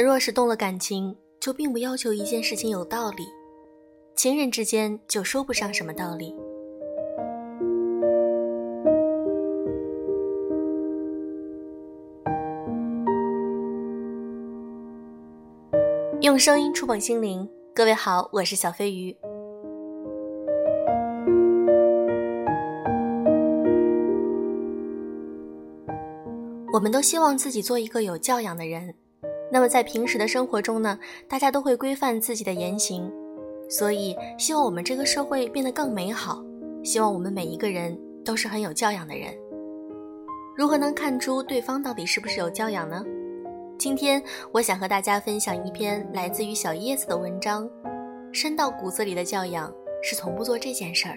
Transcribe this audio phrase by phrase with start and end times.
[0.00, 3.26] 人若是动了感情，就并不要求一件事情有道理，
[4.16, 6.34] 情人之间就说不上什么道理。
[16.22, 19.14] 用声音触碰心灵，各位好，我是小飞鱼。
[26.72, 28.94] 我们都希望自己做一个有教养的人。
[29.52, 33.10] 那么在平时的生活中呢，大家都会规范自己的言行，
[33.68, 36.42] 所以希望我们这个社会变得更美好。
[36.84, 39.34] 希望我们每一个人都是很有教养的人。
[40.56, 43.04] 如何能看出对方到底是不是有教养呢？
[43.78, 47.66] 今天我想和大家分享一篇来自于小叶子的文章，
[48.32, 51.14] 《深到骨子里的教养是从不做这件事儿》。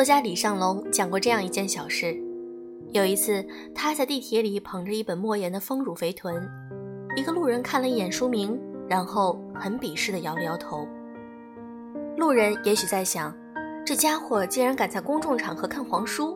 [0.00, 2.16] 作家李尚龙讲过这样一件小事：
[2.92, 6.34] 有一次，他在地铁里捧着一本莫言的《丰乳肥臀》，
[7.18, 10.88] 一个路人看了一眼书名，然后很鄙视地摇了摇头。
[12.16, 13.30] 路人也许在想，
[13.84, 16.34] 这家伙竟然敢在公众场合看黄书。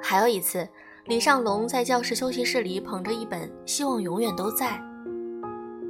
[0.00, 0.64] 还有一次，
[1.06, 4.80] 李尚龙在教室休息室里捧着一本《希望永远都在》，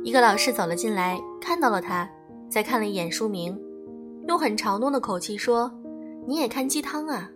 [0.03, 2.09] 一个老师走了进来，看到了他，
[2.49, 3.55] 再看了一眼书名，
[4.27, 5.71] 用很嘲弄的口气说。
[6.25, 7.29] 你也看鸡汤啊？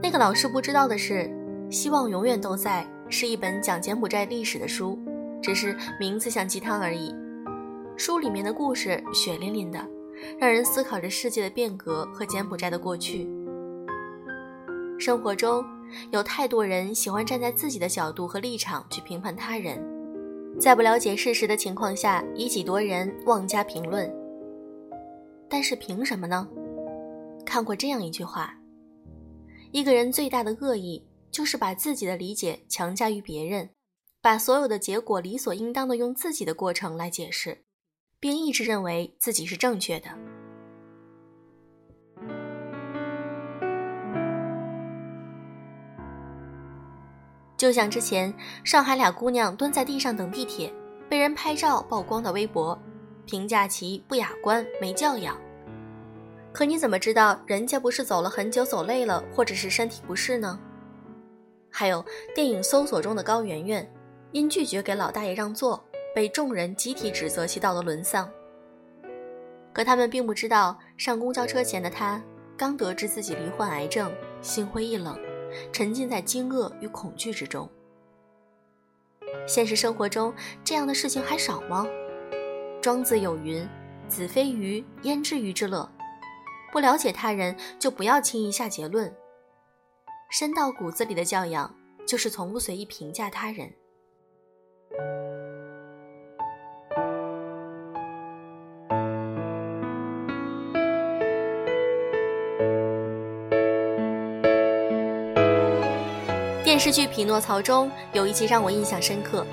[0.00, 1.14] 那个老师不知道的是，
[1.72, 4.96] 《希望永远都在》是一本讲柬埔寨历史的书，
[5.42, 7.12] 只是名字像鸡汤而已。
[7.96, 9.84] 书里面的故事血淋淋的，
[10.38, 13.28] 让人思考着世界的变革和柬埔寨的过去。
[14.98, 15.64] 生活中
[16.10, 19.78] 有太多人喜欢站在自己的角度和立场去评判他人，
[20.60, 24.08] 在不了解事实的情况下以己夺人，妄加评论。
[25.48, 26.48] 但是凭什么呢？
[27.44, 28.54] 看过这样一句话：
[29.72, 33.70] 一个人最大的恶意，就是把自己的理解强加于别人，
[34.20, 37.64] 把所有的结果理所应当的用自己的过程来解释，
[38.18, 40.10] 并一直认为自己是正确的。
[47.58, 50.72] 就像之前上海俩姑娘蹲在地上等地铁，
[51.08, 52.76] 被人拍照曝光的微博，
[53.24, 55.36] 评价其不雅观、没教养。
[56.52, 60.58] 可你怎么知道人家不是走了很久走累了，或者是身体不适呢？
[61.70, 62.04] 还有
[62.34, 63.90] 电影《搜索》中的高圆圆，
[64.32, 65.82] 因拒绝给老大爷让座，
[66.14, 68.30] 被众人集体指责其道德沦丧。
[69.72, 72.22] 可他们并不知道，上公交车前的他
[72.58, 75.18] 刚得知自己罹患癌症，心灰意冷，
[75.72, 77.66] 沉浸在惊愕与恐惧之中。
[79.46, 81.86] 现实生活中这样的事情还少吗？
[82.82, 83.66] 庄子有云
[84.06, 85.90] ：“子非鱼，焉知鱼之乐？”
[86.72, 89.14] 不了解他人，就不要轻易下结论。
[90.30, 91.70] 深到骨子里的教养，
[92.06, 93.70] 就是从不随意评价他人。
[106.64, 109.46] 电视剧《匹诺曹》中有一集让我印象深刻：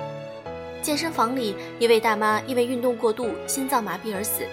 [0.80, 4.46] 健身房里，一位大妈因为运动过度，心脏麻痹而死。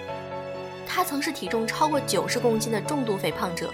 [0.87, 3.73] 他曾是体重超过九十公斤的重度肥胖者，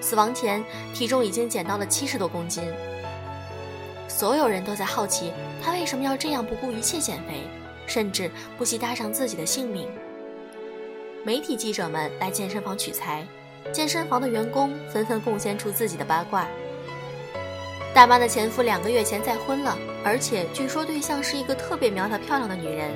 [0.00, 0.62] 死亡前
[0.92, 2.62] 体重已经减到了七十多公斤。
[4.06, 5.32] 所有人都在好奇
[5.62, 7.42] 他为什么要这样不顾一切减肥，
[7.86, 9.88] 甚至不惜搭上自己的性命。
[11.24, 13.26] 媒体记者们来健身房取材，
[13.72, 16.46] 健身房的员工纷纷贡献出自己的八卦。
[17.94, 22.90] 大妈的前夫两个月前再婚了，而且据说对象是一个特别苗条漂亮的女人。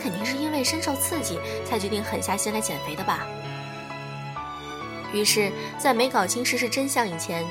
[0.00, 3.26] 肯定是因为深受刺激才决定狠下心来减肥的吧。
[5.12, 7.44] 于是，在没搞清事实真相以前，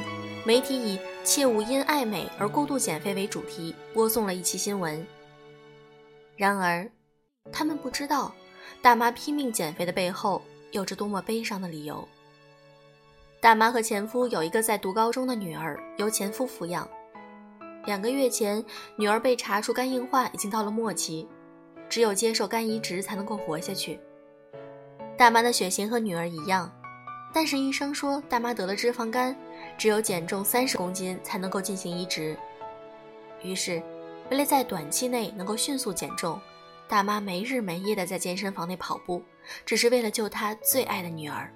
[0.46, 5.06] 媒体以“切勿因爱美而过度减肥”为主题播送了一期新闻。
[6.36, 6.88] 然而，
[7.52, 8.32] 他们不知道，
[8.82, 10.42] 大妈拼命减肥的背后
[10.72, 12.08] 有着多么悲伤的理由。
[13.42, 16.88] 大妈和前夫有一个在读高中的女儿，由前夫抚养。
[17.86, 18.64] 两个月前，
[18.98, 21.28] 女儿被查出肝硬化已经到了末期。
[21.90, 24.00] 只有接受肝移植才能够活下去。
[25.18, 26.72] 大妈的血型和女儿一样，
[27.34, 29.36] 但是医生说大妈得了脂肪肝，
[29.78, 32.38] 只有减重三十公斤才能够进行移植。
[33.42, 33.82] 于是，
[34.30, 36.40] 为了在短期内能够迅速减重，
[36.88, 39.22] 大妈没日没夜的在健身房内跑步，
[39.66, 41.52] 只是为了救她最爱的女儿。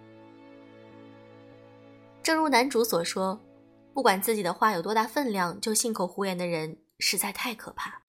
[2.24, 3.40] 正如男主所说，
[3.94, 8.02] 不管自己的话有多大分量，就信口胡言的人实在太可怕。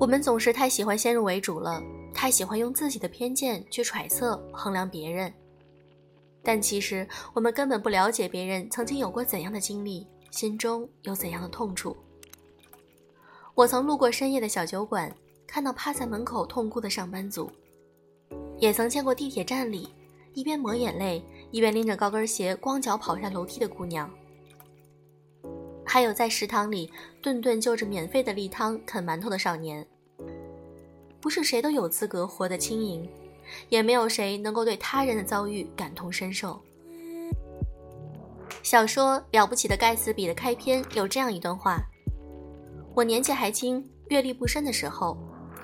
[0.00, 1.82] 我们总是太喜欢先入为主了，
[2.14, 5.32] 太喜欢用自己的偏见去揣测、衡量别人。
[6.40, 11.96] 但其实我们根本不了解别人曾经有过怎样的经历，心中有怎样的痛楚。
[13.56, 15.12] 我曾路过深夜的小酒馆，
[15.48, 17.50] 看到趴在门口痛哭的上班族；
[18.56, 19.88] 也曾见过地铁站里
[20.32, 24.08] 一边抹眼泪，一边拎着高跟鞋光脚跑下楼梯的姑娘。
[25.88, 29.84] 还有在食堂里顿顿就着免费的例汤啃馒头的少年。
[31.20, 33.08] 不是谁都有资格活得轻盈。
[33.70, 36.60] 也没有谁能够对他人的遭遇感同身受。
[38.62, 41.78] 小说《了不起的盖茨比》的开篇有这样一段话：
[42.94, 45.16] 我年纪还轻、阅历不深的时候，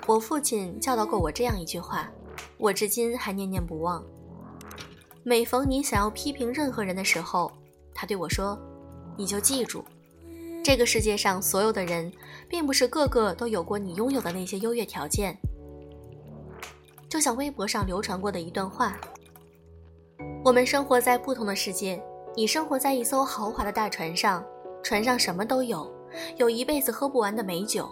[0.07, 2.09] 我父亲教导过我这样一句话，
[2.57, 4.03] 我至今还念念不忘。
[5.21, 7.51] 每逢你想要批评任何人的时候，
[7.93, 8.57] 他对我说
[9.15, 9.85] ：“你就记住，
[10.65, 12.11] 这个世界上所有的人，
[12.49, 15.37] 并不是个个都有过你拥有的那些优越条件。”
[17.07, 18.97] 就像微博上流传过的一段话：
[20.43, 22.03] 我们生活在不同的世界，
[22.35, 24.43] 你生活在一艘豪华的大船上，
[24.81, 25.87] 船上什么都有，
[26.37, 27.87] 有一辈子喝不完的美酒，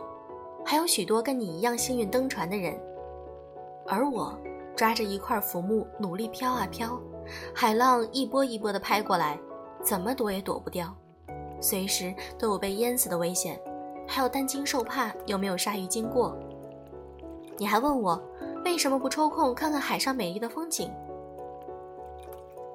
[0.65, 2.75] 还有许多跟你一样幸运登船的人。
[3.85, 4.35] 而我
[4.75, 6.99] 抓着一块浮木，努力飘啊飘，
[7.53, 9.39] 海浪一波一波的拍过来，
[9.83, 10.91] 怎么躲也躲不掉，
[11.63, 13.57] 随时都有被淹死的危险，
[14.05, 16.37] 还有担惊受怕有没有鲨鱼经过。
[17.57, 18.21] 你还问我？
[18.65, 20.91] 为什么不抽空看看海上美丽的风景？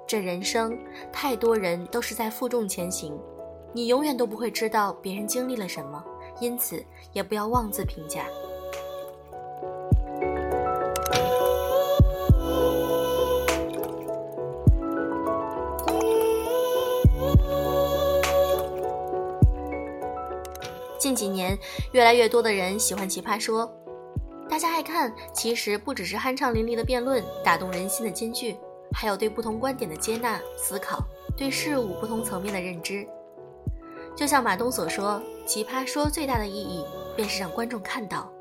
[0.06, 0.78] 这人生
[1.12, 3.18] 太多人都是在负重前行，
[3.74, 6.02] 你永远都不会知道别人经历了什么，
[6.40, 6.82] 因此
[7.12, 8.24] 也不要妄自评价。
[21.18, 21.58] 几年，
[21.90, 23.68] 越来越多的人喜欢奇葩说。
[24.48, 28.56] 大家爱看，其实不只是酣畅淋漓的辩论、打动人心的金句，
[28.94, 31.04] 还有对不同观点的接纳、思考，
[31.36, 33.04] 对事物不同层面的认知。
[34.14, 36.84] 就像马东所说，奇葩说最大的意义
[37.16, 38.32] 便是让观众看到，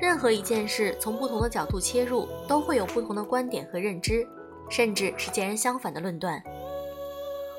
[0.00, 4.26] 任何一件事从不同的角度切入，都会有不同的观点和认知，
[4.70, 6.42] 甚至是截然相反的论断。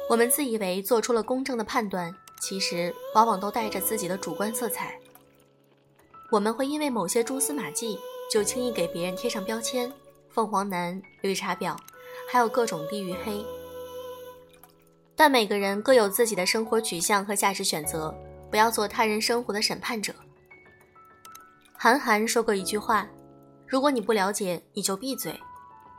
[0.09, 4.99] 我们自以为做出了公正的判断，其实往往都带着自己的主观色彩。
[6.31, 7.99] 我们会因为某些蛛丝马迹，
[8.31, 9.91] 就轻易给别人贴上标签，
[10.29, 11.75] 凤凰男、绿茶婊，
[12.31, 13.43] 还有各种地域黑。
[15.15, 18.15] 但每个人各有自己的生活取向和价值选择，
[18.49, 20.13] 不要做他人生活的审判者。
[21.73, 23.07] 韩寒说过一句话
[23.67, 25.37] ：“如果你不了解，你就闭嘴，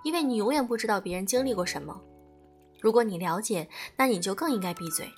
[0.05, 1.95] 因为你永远不知道别人经历过什么；
[2.81, 5.11] 如果你了解，那你就更应该闭嘴。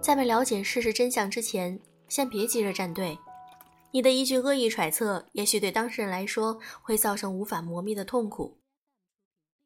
[0.00, 3.18] 在没了解事实真相之前，先别急着站队。”
[3.92, 8.56] 你的一句恶意揣测，也许对当事人来说会造成无法磨灭的痛苦。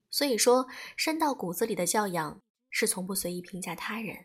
[0.09, 0.67] 所以说，
[0.97, 4.17] 深到骨子里的教养是从不随意评价他人。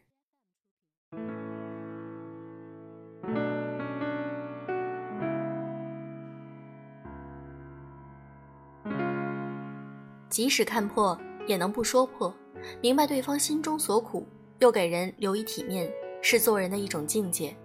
[10.30, 12.34] 即使看破，也能不说破，
[12.82, 14.26] 明白对方心中所苦，
[14.60, 17.56] 又给人留以体面，是做人的一种境界。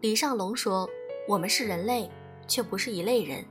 [0.00, 0.88] 李尚龙说。
[1.26, 2.10] 我们是人类，
[2.46, 3.42] 却不是一类人。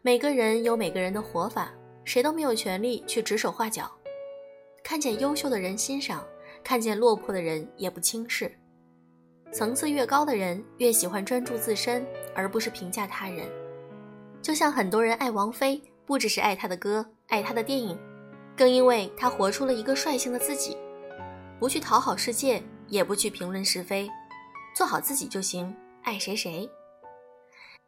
[0.00, 3.88] 每个人有每个人的活法，谁都没有权利去指手画脚。
[4.82, 6.26] 看见优秀的人欣赏，
[6.64, 8.52] 看见落魄的人也不轻视。
[9.52, 13.46] 层次越高的人，越喜欢专注自身，而不是评价他人。
[14.42, 17.96] 就像很多人爱王菲，不只是爱她的歌，爱她的电影，
[18.56, 20.76] 更因为她活出了一个率性的自己，
[21.60, 22.60] 不去讨好世界，
[22.92, 24.06] 也不去评论是非，
[24.76, 25.74] 做好自己就行。
[26.02, 26.68] 爱谁谁。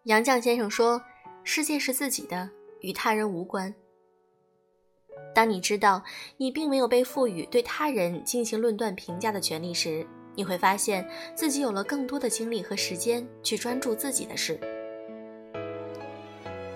[0.04, 1.02] 杨绛先生说
[1.44, 2.48] ：“世界是自己的，
[2.80, 3.74] 与他人无关。”
[5.34, 6.02] 当你知道
[6.38, 14.58] 你并没有被赋予对他人进行论断评价的权利时，你会发现自己有了更多的精力和时间去专注自己的事。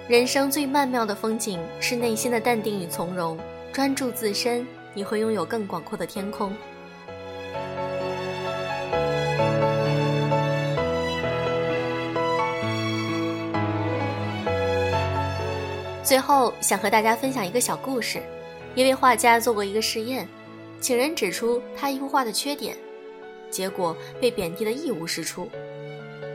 [0.06, 3.38] 人生最曼妙的风景是内心的淡定与从容，
[3.72, 6.54] 专注自身，你会拥有更广阔的天空。
[16.08, 18.22] 最后想和大家分享一个小故事。
[18.74, 20.26] 一位画家做过一个实验，
[20.80, 22.74] 请人指出他一幅画的缺点，
[23.50, 25.50] 结果被贬低的一无是处。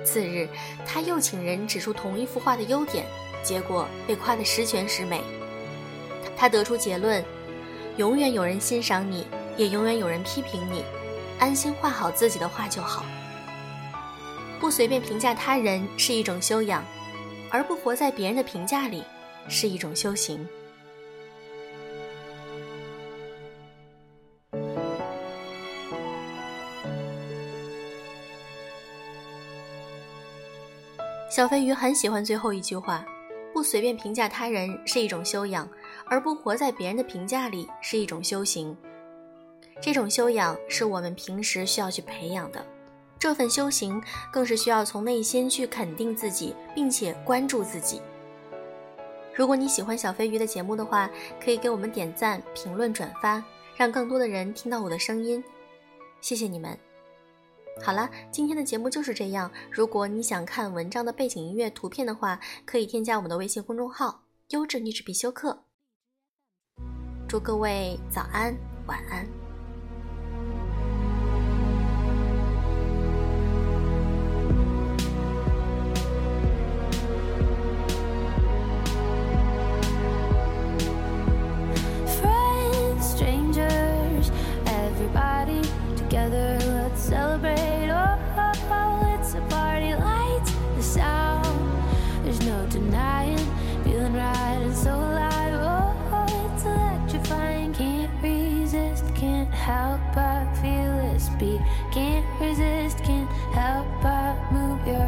[0.05, 0.47] 次日，
[0.85, 3.03] 他又请人指出同一幅画的优点，
[3.41, 5.21] 结果被夸得十全十美。
[6.37, 7.25] 他得出结论：
[7.97, 9.25] 永远有人欣赏你，
[9.57, 10.83] 也永远有人批评你。
[11.39, 13.03] 安心画好自己的画就好。
[14.59, 16.85] 不随便评价他人是一种修养，
[17.49, 19.03] 而不活在别人的评价里
[19.47, 20.45] 是一种修行。
[31.29, 33.03] 小飞鱼很喜欢最后一句话
[33.51, 35.67] ：“不随便评价他人是一种修养，
[36.05, 38.77] 而不活在别人的评价里是一种修行。”
[39.81, 42.63] 这种修养是我们平时需要去培养的，
[43.17, 43.99] 这份修行
[44.31, 47.99] 更是需要从内心去肯定自己，并且关注自己。
[49.35, 51.09] 如果你喜欢小飞鱼的节目的话，
[51.43, 53.43] 可以给我们点赞、评论、转发，
[53.75, 55.43] 让更多的人听到我的声音。
[56.21, 56.77] 谢谢你们。
[57.81, 59.51] 好了，今天的节目就是这样。
[59.71, 65.65] 如果你想看文章的背景音乐图片的话，可以添加我们的微信公众号“优质女子必修课”。
[67.27, 69.42] 祝各位早安、晚安。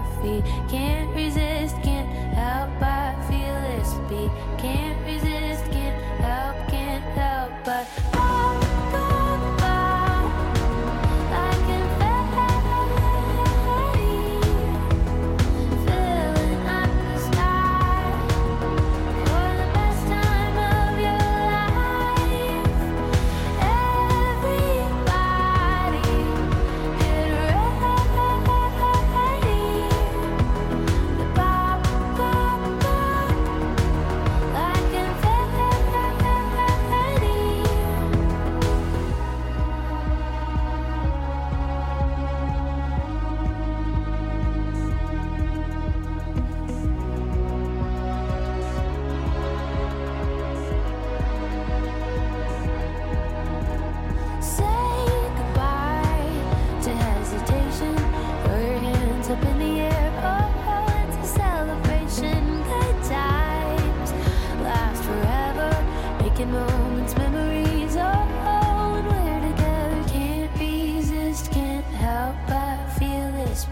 [0.05, 0.43] coffee.
[0.69, 0.84] Can't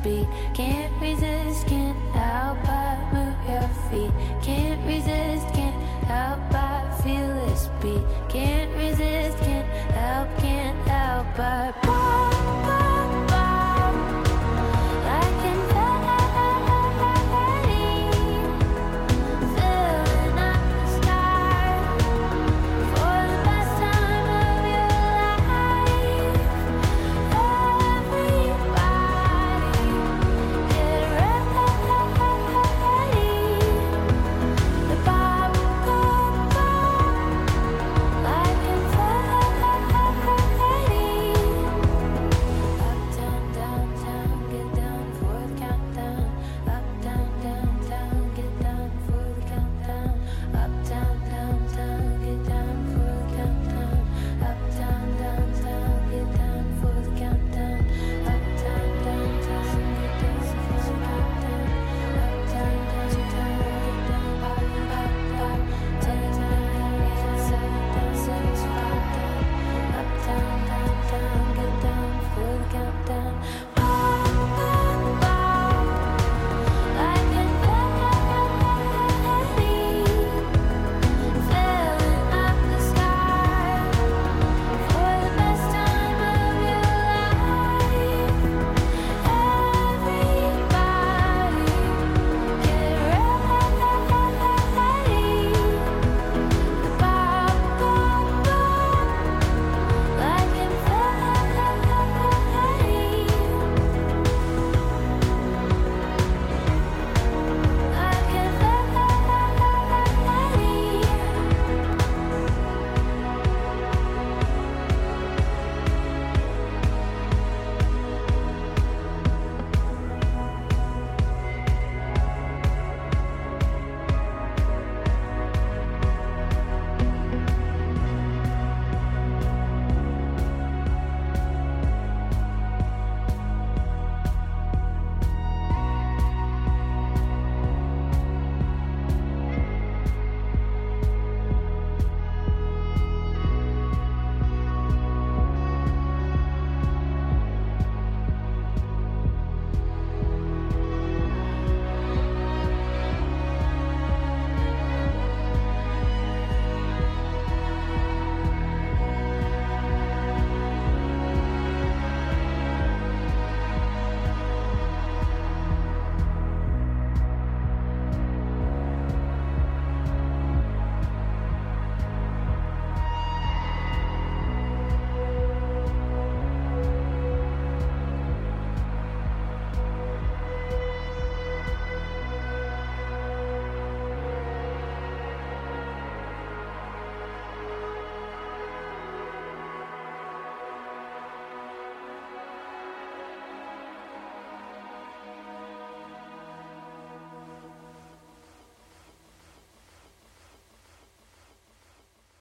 [0.04, 4.12] Can't resist, can't help but move your feet.
[4.42, 8.04] Can't resist, can't help but feel this beat.
[8.28, 12.03] Can't resist, can't help, can't help but.